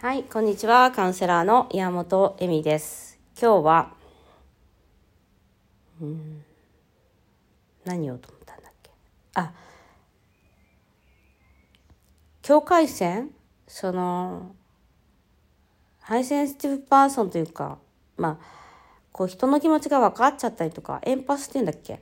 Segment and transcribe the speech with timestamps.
[0.00, 0.92] はい、こんにちは。
[0.92, 3.18] カウンセラーの岩本恵美です。
[3.36, 3.90] 今日は、
[6.00, 6.44] うん、
[7.84, 8.92] 何をと思ったんだっけ？
[9.34, 9.52] あ、
[12.42, 13.30] 境界線？
[13.66, 14.54] その、
[15.98, 17.78] High Sensitive Person というか、
[18.16, 18.44] まあ、
[19.10, 22.00] こう人の気持ちが分かっちゃったりとか、エンパスっていうんだっけ？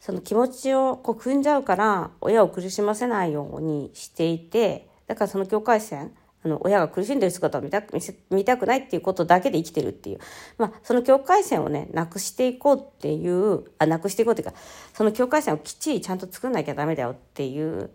[0.00, 6.12] その気持ちをこう汲んじゃうから、親を苦しませないようにしていて、だからその境界線、
[6.44, 10.18] あの、親が苦しんでる姿を見たく、見せ、見たくないっていうことだけで生きてるっていう。
[10.58, 14.54] まあ、その境界線をね、なくしていこうっていう、あ、なくしていこうっていうか、
[14.94, 17.90] その境界線をきっちりちゃんと作んなきゃダメだよっていう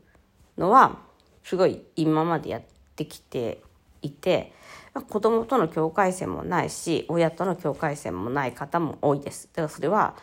[0.57, 0.99] のは、
[1.43, 2.61] すごい今までやっ
[2.95, 3.61] てきて
[4.01, 4.53] いて、
[4.93, 9.49] まあ、子供との境界線もないし、親との境界線もない方も多いです。
[9.53, 10.15] だからそれは、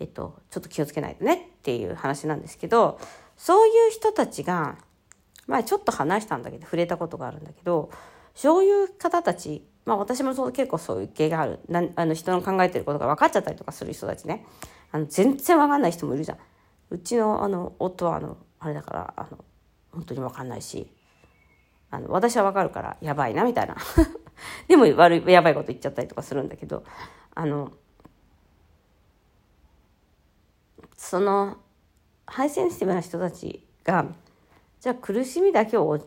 [0.00, 3.00] えっと、ちょっと気をつけないとねっていう話なんですけど、
[3.36, 4.76] そういう人たちが、
[5.48, 7.90] 前ちょっと話したんだけど、触れたことがあるんだけど、
[8.34, 11.58] そういう方たち、まあ私もそう結構そういう系がある。
[11.68, 14.44] なあの人の考えてることが分かっちゃったりとかする人たちね。
[14.92, 16.38] あの全然分かんない人もいるじゃん。
[16.90, 19.44] うちのあの夫はあの、あれだから、あの、
[19.92, 20.90] 本当に分かんないし、
[21.90, 23.76] あの、私は分かるからやばいなみたいな。
[24.68, 26.84] でも悪い、やばいこと言っちゃったりとかするんだけど、
[27.34, 27.72] あの、
[30.96, 31.56] その、
[32.26, 34.04] ハイセンシティブな人たちが、
[34.80, 35.98] じゃあ苦しみだけを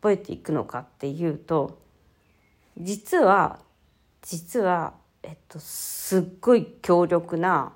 [0.00, 1.80] 覚えていくのかっていうと
[2.78, 3.58] 実は
[4.22, 7.72] 実はえっとすっごい強力な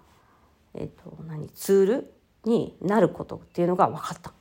[0.74, 2.12] えっと何ツール
[2.44, 4.32] になることっていうのが分かった。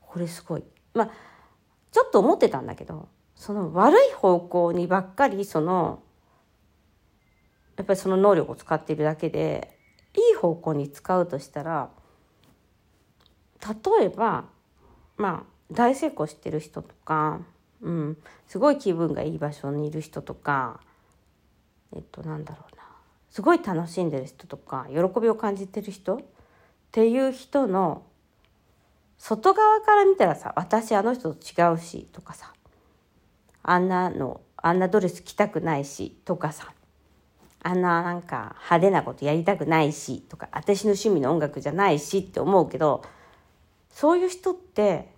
[0.00, 0.64] これすごい。
[0.94, 1.10] まあ
[1.90, 6.02] ちょっと思ってたんだけどその悪い方向にばっかりその
[7.76, 9.78] やっぱりその能力を使っているだけで
[10.14, 11.90] いい方向に使うとしたら
[13.66, 14.44] 例えば
[15.16, 17.40] まあ大成功してる人とか、
[17.80, 20.80] うん、すごい気分がいい場所にいる人とか
[21.94, 22.82] えっとなんだろうな。
[23.32, 26.20] すごい楽しんでる人とか喜びを感じてる人っ
[26.90, 28.02] ていう人の
[29.16, 32.52] 外側から見たらさ私あの人と違うしとかさ
[33.62, 36.74] あんなのあんなドレス着たくないしとかさ
[37.62, 43.02] あんななんか派手なことやりたくないしとか私の趣味の音楽じゃないしって思うけど
[43.92, 45.12] そういう人って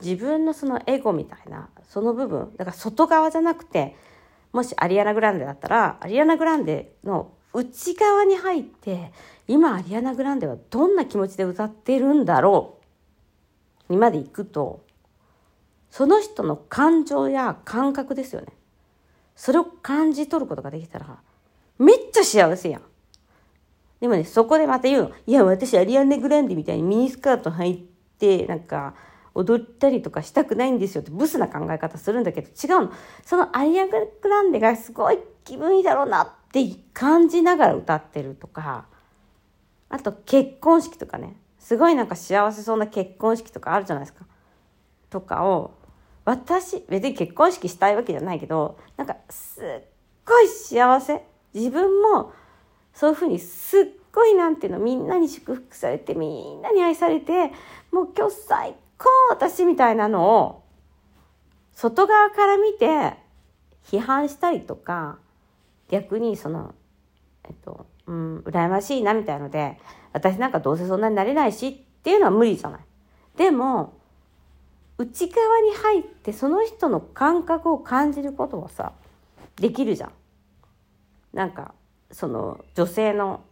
[0.00, 3.96] 自分のそのエゴみたいなその部分だから外側じゃなくて
[4.52, 9.12] もしアリアナ・グランデだったらアリアナ・グランデの内側に入って
[9.48, 12.78] 今アリアナ・グランデはどんな気持ちで歌ってるんだろ
[13.88, 14.84] うにまで行くと
[15.90, 18.52] その人の感情や感覚ですよね。
[19.34, 21.18] それを感じ取ることができたら
[21.78, 22.82] めっちゃ幸せやん。
[24.00, 25.10] でもね、そこでまた言うの。
[25.26, 27.88] いや、私、アリアンネ・グランデみたいにミニスカート履い
[28.18, 28.94] て、なんか、
[29.34, 32.92] 踊ったりとかしたくないんですよってブスな考え方するんだけど、違うの。
[33.24, 33.96] そのアリアン・グ
[34.28, 38.86] ランデがすごい気分いいだろうなって感じながら歌ってるとか、
[39.88, 44.24] あと結婚式とかね、すごいなんか幸せそうな結婚式とかあるじゃないですか。
[45.10, 45.74] とかを、
[46.24, 49.64] 私、別に結婚式したいわけじゃないけど、なんか、すっ
[50.24, 51.24] ごい幸せ。
[51.54, 52.32] 自分も、
[53.00, 57.50] そういうふうにすっごいなんていうのみんなに祝福されてみんなに愛されて
[57.90, 60.62] もう今日最高私みたいなのを
[61.72, 63.14] 外側から見て
[63.86, 65.16] 批判したりとか
[65.88, 66.74] 逆にその
[67.48, 69.78] えっとうん羨ましいなみたいので
[70.12, 71.72] 私なんかどうせそんなになれないしっ
[72.02, 72.80] ていうのは無理じゃない。
[73.38, 73.94] でも
[74.98, 78.92] 内側に入ってその人の感覚を感じることはさ
[79.56, 80.12] できるじゃん。
[81.32, 81.72] なんか
[82.10, 83.44] その女性の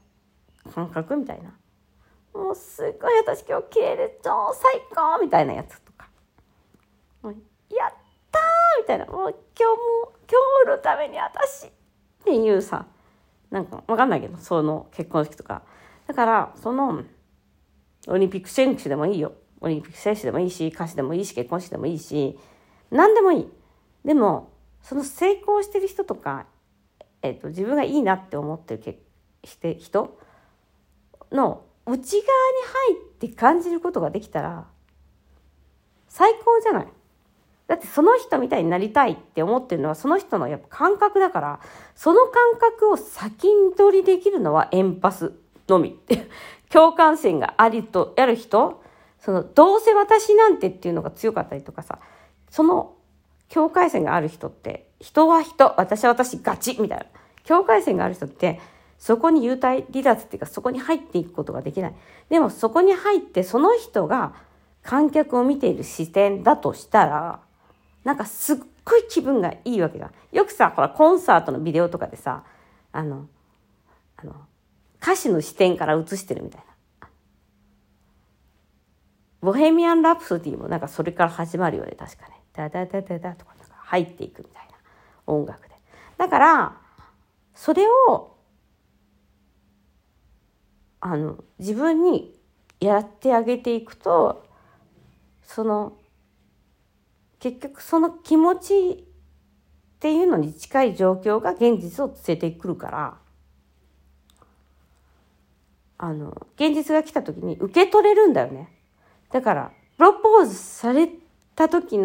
[0.74, 1.54] 感覚みたいな。
[2.34, 6.08] もうすごい私今日綺麗で超最高みたいなやつとか。
[7.24, 7.34] やっ
[8.30, 9.06] たーみたいな。
[9.06, 11.70] もう今日も今日のために私っ
[12.24, 12.86] ていうさ
[13.50, 15.62] なんかわかんないけどその結婚式とか。
[16.06, 17.02] だからその
[18.06, 19.32] オリンピック選手でもいいよ。
[19.60, 22.38] オリンピック選手でもいいし歌手でもいいし結婚式でもいいし
[22.90, 23.48] 何でもいい。
[24.04, 24.52] でも
[24.82, 26.46] その成功してる人とか
[27.22, 28.98] えっと、自分がいいなって思ってるけ
[29.44, 30.18] して人
[31.32, 34.66] の内側に入って感じることができたら
[36.08, 36.88] 最高じゃない。
[37.66, 41.60] だってその人みたいになりたいって思ってるのはその人のやっぱ感覚だから
[41.94, 45.32] その感覚を先取りできるのはエンパス
[45.68, 46.00] のみ。
[46.70, 48.82] 共感線がありとやる人
[49.18, 51.98] そのどうせ私なんてっていうのが強かったりとかさ
[52.50, 52.94] その
[53.48, 57.06] 境界線がある人って人は人私は私ガチみたいな
[57.44, 58.60] 境界線がある人って
[58.98, 61.94] そこに幽体離脱っていうかそこに入っていくことができない
[62.28, 64.34] でもそこに入ってその人が
[64.82, 67.40] 観客を見ている視点だとしたら
[68.04, 68.56] なんかすっ
[68.88, 70.12] ごい気分がいいわけじゃん。
[70.32, 72.44] よくさ、ほら、コンサートのビデオとかでさ、
[72.90, 73.28] あの、
[74.16, 74.34] あの、
[75.02, 76.64] 歌手の視点から映してるみたい
[77.00, 77.08] な。
[79.40, 82.40] ボヘミアン・ラプソディもなんかそれから始まるよね、確かね。
[82.54, 84.67] ダダダダダとかなんか入っていくみたいな
[85.28, 85.74] 音楽で。
[86.16, 86.80] だから、
[87.54, 88.36] それを、
[91.00, 92.38] あの、自分に
[92.80, 94.46] やってあげていくと、
[95.42, 95.96] その、
[97.38, 103.18] 結局その気持ちっていうのに近い状況が現実を連れてくるから、
[105.98, 108.72] あの、現実が来た時に受け取れるんだよね。
[109.32, 111.08] だから、プロポーズされ
[111.56, 111.98] た時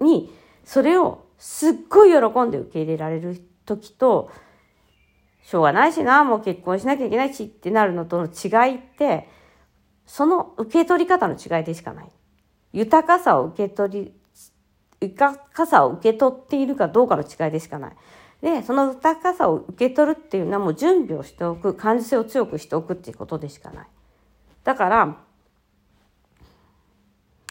[0.00, 0.32] に、
[0.64, 4.30] それをすっごい喜んで受け入れられる時と、
[5.42, 9.28] しょうがないしな、もう結婚しなきゃいけないしってなるのとの違いって、
[10.06, 12.08] その受け取り方の違いでしかない。
[12.72, 14.12] 豊かさを受け取り、
[15.00, 17.96] 豊かさを受け取っているかどうかの違いでしかない。
[18.40, 23.86] で、その豊かさを受け取るっていうのはもう準備をしておく、感受性を強くしておくっていうことでしかない。
[24.62, 25.16] だから、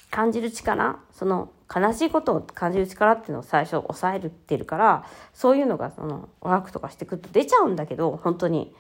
[0.10, 8.76] 感じる力、その悲しいことを感じる力っていうのを最初抑えるってるから、そういうのがそのワークとかしてくると出ちゃうんだけど、本当に。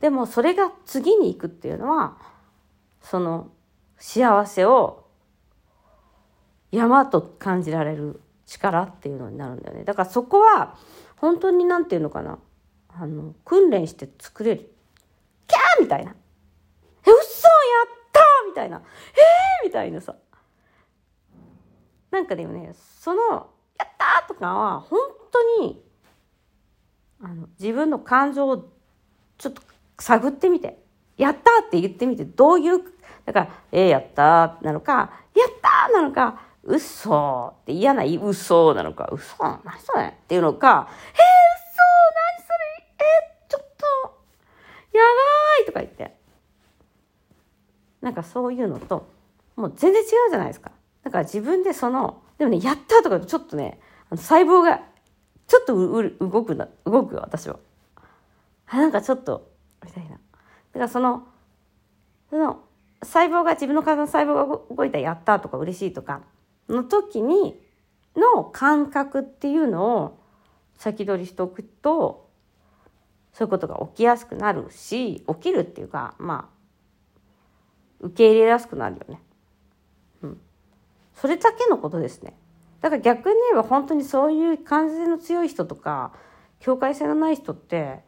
[0.00, 2.16] でもそれが次に行くっていうのは、
[3.00, 3.50] その
[3.98, 5.06] 幸せを
[6.70, 9.84] 山と感じられる力っていうのになるんだよね。
[9.84, 10.76] だからそこは、
[11.16, 12.38] 本当になんていうのかな。
[12.88, 14.72] あの、訓練して作れる。
[15.46, 16.12] キャーみたいな。
[16.12, 16.14] え、
[17.04, 17.20] 嘘やっ
[18.12, 18.78] たみたいな。
[18.78, 20.14] えーみたいなさ。
[22.16, 24.98] なんかでもね、その、やったとかは、本
[25.30, 25.84] 当に、
[27.20, 28.72] あの、自分の感情を
[29.36, 29.60] ちょっと
[29.98, 30.82] 探ってみて。
[31.18, 32.80] やったって言ってみて、どういう、
[33.26, 41.82] だから、えー、やったなのか、やったなのか、嘘って嫌な嘘なのか、嘘何それっていうのか、えー、嘘
[42.16, 46.16] 何それえー、ちょっと、やばいとか言って。
[48.00, 49.06] なんかそういうのと、
[49.54, 50.70] もう全然違うじゃないですか。
[51.06, 53.78] だから自分でその、でもね、やったとかちょっとね、
[54.10, 54.82] 細胞が、
[55.46, 57.60] ちょっとう動くな、動くよ、私は。
[58.66, 59.48] あ、なんかちょっと、
[59.84, 60.10] みたいな。
[60.10, 60.18] だか
[60.80, 61.28] らその、
[62.28, 62.58] その、
[63.04, 66.22] 細胞が、自分の体の細胞が動いたやったとか嬉しいとか、
[66.68, 67.54] の時に、
[68.16, 70.18] の感覚っていうのを
[70.76, 72.28] 先取りしておくと、
[73.32, 79.20] そういうことが起きやすくなるし、起きるっていうか、まあ、受け入れやすくなるよね。
[81.16, 82.38] それだけのことですね。
[82.80, 86.12] だから逆に言えば本当にそういう感性の強い人とか、
[86.60, 88.00] 境界線のない人って、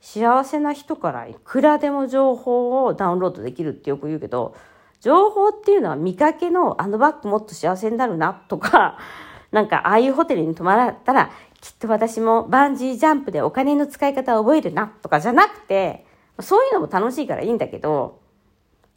[0.00, 4.54] 幸せな人からいくらでも情報をダウンロードできるってよく言うけど、
[5.00, 8.98] 情報っていうのは見かけのあのバッグもっと幸せになるなとか、
[9.50, 16.06] なんかああいうホテルに泊まったらきっと私もバンジージャンプでお金の使い方を覚えるなとかじゃなくて、
[16.40, 18.20] そういうのも楽しいからいいんだけど、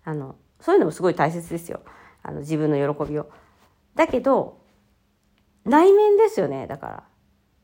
[0.04, 1.82] あの、そういうのもすごい大切ですよ。
[2.28, 3.30] あの、自分の喜びを。
[3.94, 4.60] だけど、
[5.64, 7.04] 内面ですよね、だから。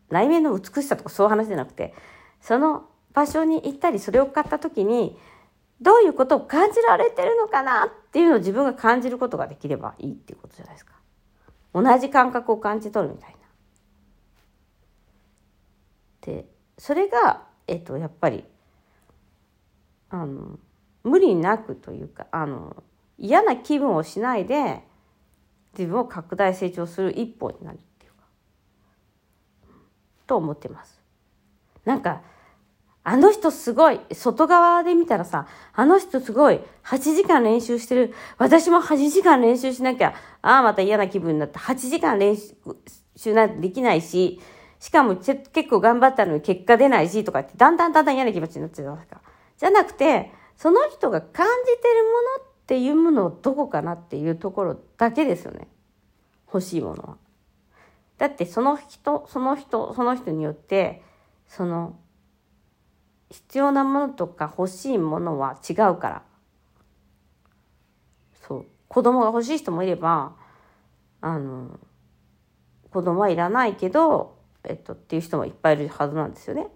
[0.09, 1.95] 内面の美しさとかそういう話じゃなくて、
[2.41, 5.17] その場所に行ったり、それを買った時に、
[5.81, 10.93] どういうことを感じられてるのかなっていうのを自分が感じることができればいいっていうことじゃないですか。
[11.73, 13.37] 同じ感覚を感じ取るみたいな。
[16.21, 16.45] で、
[16.77, 18.45] それが、えっと、やっぱり、
[20.11, 20.59] あの、
[21.03, 22.83] 無理なくというか、あの、
[23.21, 24.81] 嫌な気分をしないで、
[25.77, 28.25] 自分を拡大成長する一歩になるっていうか、
[30.25, 30.99] と思ってます。
[31.85, 32.23] なんか、
[33.03, 38.13] あの人すごい、外側で見たらさ、あの人すごい、8時間練習してる。
[38.39, 42.35] 私も8時間練習しなきゃ、ああ、また嫌な気分になって、8時間練
[43.15, 44.41] 習なんてできないし、
[44.79, 49.21] しかも結構頑張ったのに結果出ないし、とかって、だんだんだんだん嫌な気持ちになっちゃうじゃないですか。
[49.59, 52.09] じゃなくて、その人が感じてるも
[52.39, 55.67] のってていうものをどこかなっていうところだけですよね。
[56.47, 57.17] 欲しいものは。
[58.17, 61.03] だってその人、その人、その人によって、
[61.49, 61.99] その、
[63.29, 66.23] 必要なものとか欲しいものは違うから。
[68.47, 68.65] そう。
[68.87, 70.37] 子供が欲しい人もいれば、
[71.19, 71.77] あの、
[72.89, 76.69] 子供はいらないけど、えっと、っていう人もいっぱいいるはずなんですよね。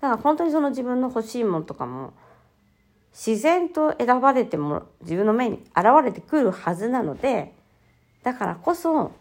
[0.00, 2.14] だから本当にその自分の欲しいものとかも、
[3.12, 7.54] 自然と選ばれても、自分の目に現れてくるはずなので、
[8.22, 9.12] だからこそ、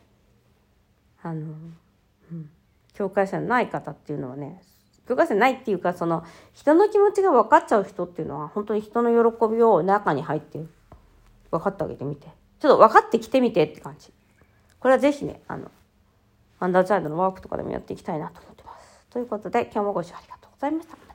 [1.23, 1.53] あの、
[2.31, 2.49] うん、
[2.93, 4.61] 境界線ない方っていうのはね、
[5.07, 10.59] 境界線ないっていうか、その、人の気持ちが分かっちゃう人っていうのは、本当に人の喜びを中に入って
[11.51, 12.27] 分かってあげてみて。
[12.59, 14.11] ちょっと分かってきてみてって感じ。
[14.79, 15.71] これはぜひね、あの、
[16.59, 19.05] アンダーチャイルドのワークとかでもやっていきたいなと思ってます。
[19.09, 21.06] ということで今日もご視聴ありがとうございました。